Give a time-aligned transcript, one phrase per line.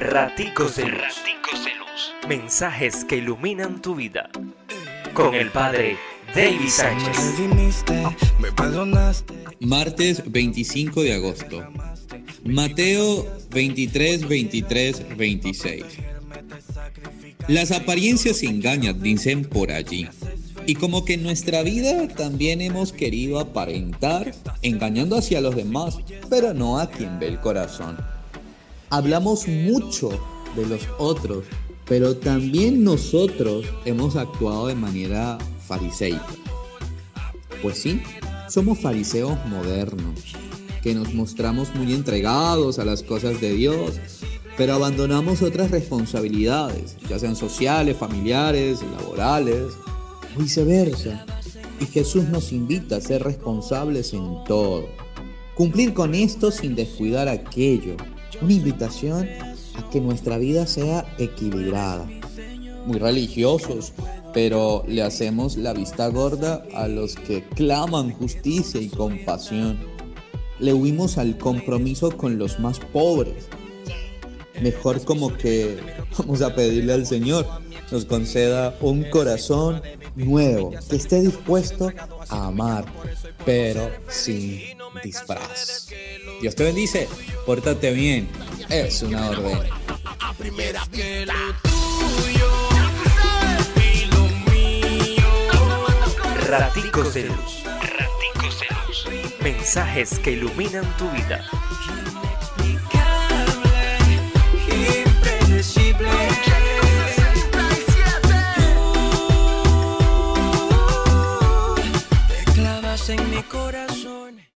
[0.00, 1.20] Raticos de Luz.
[2.26, 4.30] Mensajes que iluminan tu vida.
[5.12, 5.98] Con el Padre
[6.34, 7.34] David Sánchez.
[9.60, 11.68] Martes 25 de agosto.
[12.46, 15.84] Mateo 23, 23, 26.
[17.48, 20.08] Las apariencias engañan, dicen por allí.
[20.64, 25.98] Y como que en nuestra vida también hemos querido aparentar, engañando hacia los demás,
[26.30, 27.98] pero no a quien ve el corazón.
[28.92, 30.10] Hablamos mucho
[30.56, 31.44] de los otros,
[31.86, 36.26] pero también nosotros hemos actuado de manera fariseica.
[37.62, 38.02] Pues sí,
[38.48, 40.34] somos fariseos modernos,
[40.82, 44.00] que nos mostramos muy entregados a las cosas de Dios,
[44.56, 49.66] pero abandonamos otras responsabilidades, ya sean sociales, familiares, laborales,
[50.36, 51.24] viceversa.
[51.80, 54.88] Y Jesús nos invita a ser responsables en todo.
[55.54, 57.96] Cumplir con esto sin descuidar aquello.
[58.42, 59.28] Una invitación
[59.76, 62.08] a que nuestra vida sea equilibrada.
[62.86, 63.92] Muy religiosos,
[64.32, 69.78] pero le hacemos la vista gorda a los que claman justicia y compasión.
[70.58, 73.48] Le huimos al compromiso con los más pobres.
[74.62, 75.78] Mejor como que
[76.18, 77.46] vamos a pedirle al Señor
[77.90, 79.82] nos conceda un corazón
[80.14, 81.90] nuevo, que esté dispuesto
[82.28, 82.84] a amar,
[83.44, 85.88] pero sin disfraz.
[86.40, 87.08] Dios te bendice,
[87.46, 88.28] pórtate bien,
[88.68, 89.58] es una orden.
[90.20, 91.34] A primera vista.
[96.50, 97.62] Raticos de luz.
[97.64, 99.40] Raticos de luz.
[99.40, 101.46] Mensajes que iluminan tu vida.
[112.54, 114.09] Clavas en mi corazón.